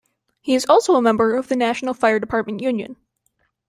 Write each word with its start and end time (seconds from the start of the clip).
He 0.39 0.55
is 0.55 0.65
also 0.67 0.95
a 0.95 1.01
member 1.03 1.35
of 1.35 1.47
the 1.47 1.55
National 1.55 1.93
Fire 1.93 2.19
Department 2.19 2.59
Union. 2.59 2.95